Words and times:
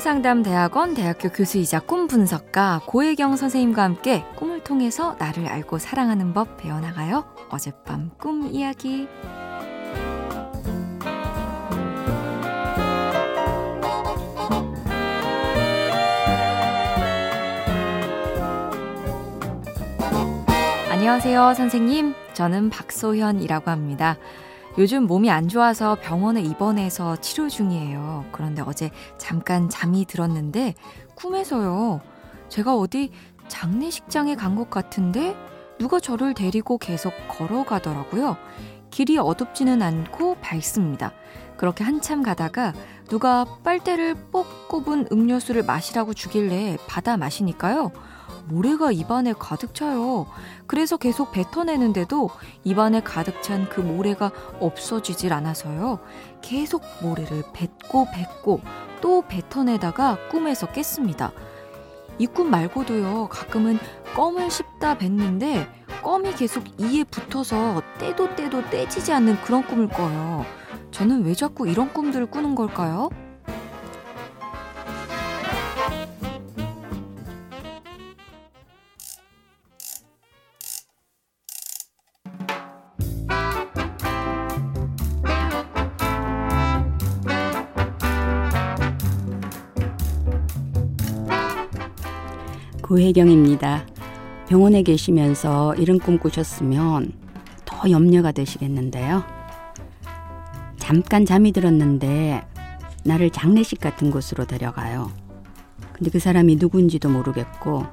신묘상담대학원 0.00 0.94
대학교 0.94 1.28
교수이자 1.28 1.80
꿈 1.80 2.06
분석가 2.06 2.82
고혜경 2.86 3.36
선생님과 3.36 3.82
함께 3.82 4.24
꿈을 4.36 4.64
통해서 4.64 5.14
나를 5.18 5.46
알고 5.46 5.78
사랑하는 5.78 6.32
법 6.32 6.56
배워나가요. 6.56 7.24
어젯밤 7.50 8.10
꿈 8.18 8.46
이야기. 8.46 9.08
안녕하세요, 20.90 21.54
선생님. 21.54 22.14
저는 22.32 22.70
박소현이라고 22.70 23.70
합니다. 23.70 24.16
요즘 24.78 25.06
몸이 25.06 25.30
안 25.30 25.48
좋아서 25.48 25.96
병원에 26.00 26.40
입원해서 26.42 27.16
치료 27.16 27.48
중이에요. 27.48 28.26
그런데 28.32 28.62
어제 28.64 28.90
잠깐 29.18 29.68
잠이 29.68 30.04
들었는데 30.04 30.74
꿈에서요. 31.14 32.00
제가 32.48 32.76
어디 32.76 33.10
장례식장에 33.48 34.36
간 34.36 34.54
것 34.54 34.70
같은데 34.70 35.36
누가 35.78 35.98
저를 35.98 36.34
데리고 36.34 36.78
계속 36.78 37.12
걸어가더라고요. 37.28 38.36
길이 38.90 39.18
어둡지는 39.18 39.82
않고 39.82 40.36
밝습니다. 40.40 41.12
그렇게 41.56 41.84
한참 41.84 42.22
가다가 42.22 42.72
누가 43.08 43.44
빨대를 43.64 44.14
뽁 44.32 44.68
꼽은 44.68 45.08
음료수를 45.12 45.62
마시라고 45.64 46.14
주길래 46.14 46.76
받아 46.88 47.16
마시니까요. 47.16 47.92
모래가 48.46 48.92
입안에 48.92 49.34
가득 49.38 49.74
차요. 49.74 50.26
그래서 50.66 50.96
계속 50.96 51.32
뱉어내는데도 51.32 52.30
입안에 52.64 53.00
가득 53.00 53.42
찬 53.42 53.68
그 53.68 53.80
모래가 53.80 54.30
없어지질 54.60 55.32
않아서요. 55.32 55.98
계속 56.42 56.82
모래를 57.02 57.44
뱉고 57.52 58.06
뱉고 58.12 58.60
또 59.00 59.22
뱉어내다가 59.28 60.18
꿈에서 60.30 60.66
깼습니다. 60.72 61.32
이 62.18 62.26
꿈 62.26 62.50
말고도요, 62.50 63.28
가끔은 63.30 63.78
껌을 64.14 64.50
씹다 64.50 64.98
뱉는데 64.98 65.66
껌이 66.02 66.34
계속 66.34 66.64
이에 66.78 67.04
붙어서 67.04 67.82
떼도 67.98 68.36
떼도 68.36 68.68
떼지지 68.70 69.12
않는 69.12 69.40
그런 69.42 69.66
꿈을 69.66 69.88
꿔요. 69.88 70.44
저는 70.90 71.24
왜 71.24 71.34
자꾸 71.34 71.66
이런 71.68 71.92
꿈들을 71.92 72.26
꾸는 72.26 72.54
걸까요? 72.54 73.08
구혜경입니다. 92.90 93.86
병원에 94.48 94.82
계시면서 94.82 95.76
이런 95.76 96.00
꿈 96.00 96.18
꾸셨으면 96.18 97.12
더 97.64 97.88
염려가 97.88 98.32
되시겠는데요. 98.32 99.22
잠깐 100.76 101.24
잠이 101.24 101.52
들었는데 101.52 102.42
나를 103.04 103.30
장례식 103.30 103.78
같은 103.78 104.10
곳으로 104.10 104.44
데려가요. 104.44 105.12
근데 105.92 106.10
그 106.10 106.18
사람이 106.18 106.56
누군지도 106.56 107.08
모르겠고 107.10 107.86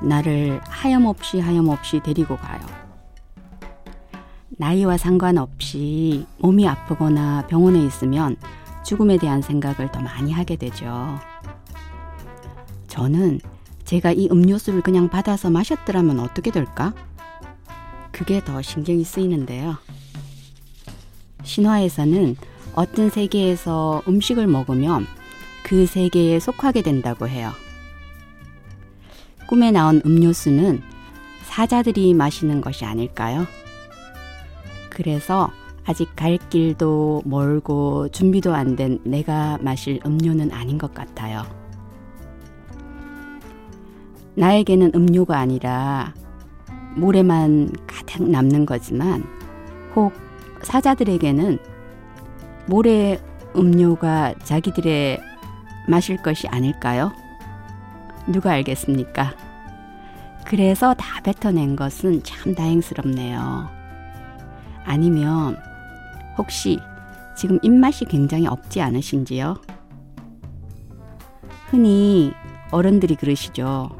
나를 0.00 0.60
하염없이 0.68 1.40
하염없이 1.40 2.00
데리고 2.04 2.36
가요. 2.36 2.60
나이와 4.50 4.96
상관없이 4.96 6.26
몸이 6.38 6.68
아프거나 6.68 7.48
병원에 7.48 7.84
있으면 7.84 8.36
죽음에 8.84 9.18
대한 9.18 9.42
생각을 9.42 9.90
더 9.90 9.98
많이 9.98 10.30
하게 10.30 10.54
되죠. 10.54 11.18
저는 12.86 13.40
제가 13.94 14.10
이 14.10 14.28
음료수를 14.28 14.80
그냥 14.80 15.08
받아서 15.08 15.50
마셨더라면 15.50 16.18
어떻게 16.18 16.50
될까? 16.50 16.92
그게 18.10 18.42
더 18.44 18.60
신경이 18.60 19.04
쓰이는데요. 19.04 19.76
신화에서는 21.44 22.34
어떤 22.74 23.08
세계에서 23.08 24.02
음식을 24.08 24.48
먹으면 24.48 25.06
그 25.62 25.86
세계에 25.86 26.40
속하게 26.40 26.82
된다고 26.82 27.28
해요. 27.28 27.52
꿈에 29.46 29.70
나온 29.70 30.02
음료수는 30.04 30.82
사자들이 31.44 32.14
마시는 32.14 32.62
것이 32.62 32.84
아닐까요? 32.84 33.46
그래서 34.90 35.52
아직 35.84 36.16
갈 36.16 36.36
길도 36.50 37.22
멀고 37.26 38.08
준비도 38.08 38.54
안 38.56 38.74
된 38.74 38.98
내가 39.04 39.56
마실 39.60 40.00
음료는 40.04 40.50
아닌 40.50 40.78
것 40.78 40.92
같아요. 40.94 41.44
나에게는 44.36 44.92
음료가 44.94 45.38
아니라 45.38 46.14
모래만 46.96 47.70
가득 47.86 48.28
남는 48.28 48.66
거지만 48.66 49.24
혹 49.94 50.12
사자들에게는 50.62 51.58
모래 52.66 53.20
음료가 53.56 54.34
자기들의 54.42 55.20
마실 55.88 56.16
것이 56.16 56.48
아닐까요? 56.48 57.12
누가 58.26 58.52
알겠습니까? 58.52 59.34
그래서 60.46 60.94
다 60.94 61.20
뱉어낸 61.22 61.76
것은 61.76 62.22
참 62.22 62.54
다행스럽네요. 62.54 63.68
아니면 64.84 65.56
혹시 66.36 66.78
지금 67.36 67.58
입맛이 67.62 68.04
굉장히 68.06 68.46
없지 68.46 68.80
않으신지요? 68.80 69.56
흔히 71.70 72.32
어른들이 72.70 73.14
그러시죠. 73.16 73.90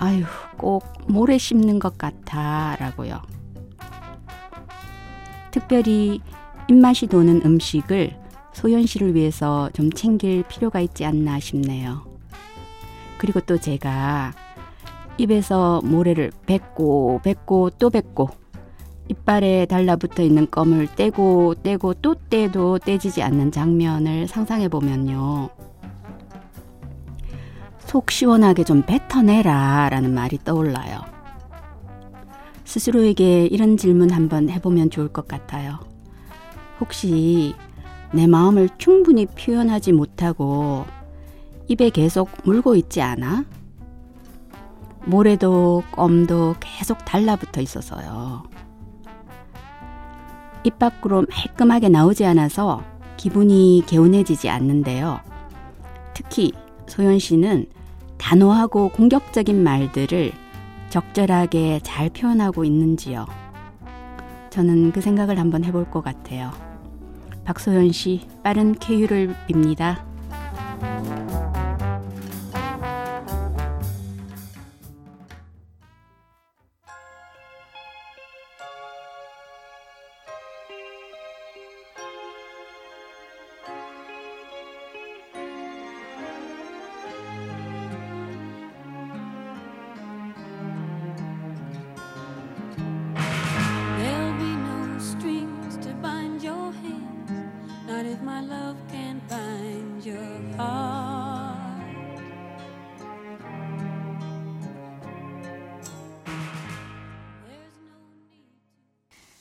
아유, 0.00 0.24
꼭 0.56 0.82
모래 1.08 1.36
씹는 1.36 1.78
것 1.78 1.98
같아. 1.98 2.74
라고요. 2.80 3.20
특별히 5.50 6.20
입맛이 6.68 7.06
도는 7.06 7.42
음식을 7.44 8.18
소연 8.54 8.86
씨를 8.86 9.14
위해서 9.14 9.68
좀 9.74 9.92
챙길 9.92 10.44
필요가 10.44 10.80
있지 10.80 11.04
않나 11.04 11.38
싶네요. 11.38 12.06
그리고 13.18 13.40
또 13.40 13.58
제가 13.58 14.32
입에서 15.18 15.82
모래를 15.84 16.32
뱉고 16.46 17.20
뱉고 17.22 17.70
또 17.78 17.90
뱉고 17.90 18.30
이빨에 19.08 19.66
달라붙어 19.66 20.22
있는 20.22 20.50
껌을 20.50 20.94
떼고 20.96 21.56
떼고 21.62 21.92
또 21.94 22.14
떼도 22.14 22.78
떼지지 22.78 23.22
않는 23.22 23.52
장면을 23.52 24.28
상상해 24.28 24.68
보면요. 24.68 25.50
속 27.90 28.12
시원하게 28.12 28.62
좀 28.62 28.84
뱉어내라 28.86 29.88
라는 29.88 30.14
말이 30.14 30.38
떠올라요. 30.44 31.00
스스로에게 32.64 33.46
이런 33.46 33.76
질문 33.76 34.12
한번 34.12 34.48
해보면 34.48 34.90
좋을 34.90 35.08
것 35.08 35.26
같아요. 35.26 35.80
혹시 36.78 37.52
내 38.12 38.28
마음을 38.28 38.68
충분히 38.78 39.26
표현하지 39.26 39.90
못하고 39.90 40.86
입에 41.66 41.90
계속 41.90 42.30
물고 42.44 42.76
있지 42.76 43.02
않아? 43.02 43.44
모래도 45.04 45.82
껌도 45.90 46.54
계속 46.60 47.04
달라붙어 47.04 47.60
있어서요. 47.60 48.44
입 50.62 50.78
밖으로 50.78 51.24
말끔하게 51.28 51.88
나오지 51.88 52.24
않아서 52.24 52.84
기분이 53.16 53.82
개운해지지 53.84 54.48
않는데요. 54.48 55.18
특히 56.14 56.52
소연 56.86 57.18
씨는 57.18 57.66
단호하고 58.20 58.90
공격적인 58.90 59.62
말들을 59.62 60.32
적절하게 60.90 61.80
잘 61.82 62.10
표현하고 62.10 62.64
있는지요. 62.64 63.26
저는 64.50 64.92
그 64.92 65.00
생각을 65.00 65.38
한번 65.38 65.64
해볼 65.64 65.90
것 65.90 66.04
같아요. 66.04 66.52
박소연 67.44 67.92
씨, 67.92 68.28
빠른 68.42 68.74
쾌유를 68.74 69.34
빕니다. 69.48 70.09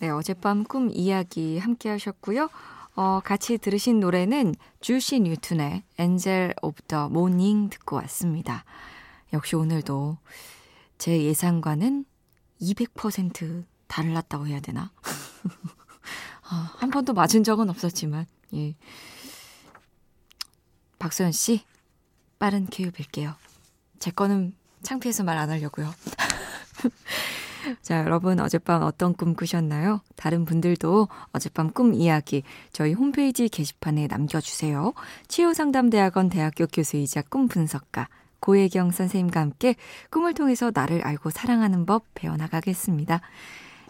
네, 0.00 0.08
어젯밤 0.08 0.64
꿈 0.64 0.90
이야기 0.90 1.58
함께 1.58 1.90
하셨고요. 1.90 2.48
어, 2.96 3.20
같이 3.22 3.58
들으신 3.58 4.00
노래는 4.00 4.54
쥬스 4.80 5.20
뉴튼의 5.20 5.84
Angel 5.98 6.54
of 6.62 6.82
the 6.88 7.08
Morning 7.10 7.68
듣고 7.68 7.96
왔습니다. 7.96 8.64
역시 9.34 9.56
오늘도 9.56 10.16
제 10.96 11.22
예상과는 11.22 12.06
200% 12.62 13.64
달랐다고 13.88 14.46
해야 14.46 14.60
되나? 14.60 14.90
아, 16.48 16.74
한 16.78 16.90
번도 16.90 17.12
맞은 17.12 17.44
적은 17.44 17.68
없었지만, 17.68 18.26
예. 18.54 18.74
박소연 20.98 21.32
씨, 21.32 21.64
빠른 22.38 22.66
큐 22.66 22.90
빌게요. 22.90 23.34
제 23.98 24.10
거는 24.10 24.54
창피해서 24.82 25.24
말 25.24 25.36
안 25.36 25.50
하려고요. 25.50 25.92
자, 27.82 28.00
여러분 28.00 28.40
어젯밤 28.40 28.82
어떤 28.82 29.14
꿈 29.14 29.34
꾸셨나요? 29.34 30.00
다른 30.16 30.44
분들도 30.44 31.08
어젯밤 31.32 31.70
꿈 31.70 31.94
이야기 31.94 32.42
저희 32.72 32.92
홈페이지 32.92 33.48
게시판에 33.48 34.06
남겨주세요. 34.06 34.92
치유상담대학원 35.28 36.28
대학교 36.28 36.66
교수이자 36.66 37.22
꿈 37.22 37.48
분석가 37.48 38.08
고혜경 38.40 38.90
선생님과 38.90 39.40
함께 39.40 39.76
꿈을 40.10 40.34
통해서 40.34 40.70
나를 40.74 41.06
알고 41.06 41.30
사랑하는 41.30 41.86
법 41.86 42.04
배워나가겠습니다. 42.14 43.20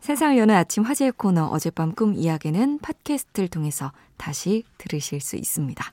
세상을 0.00 0.38
여는 0.38 0.54
아침 0.54 0.84
화제 0.84 1.10
코너 1.10 1.46
어젯밤 1.46 1.92
꿈 1.92 2.14
이야기는 2.14 2.78
팟캐스트를 2.78 3.48
통해서 3.48 3.92
다시 4.16 4.64
들으실 4.78 5.20
수 5.20 5.36
있습니다. 5.36 5.92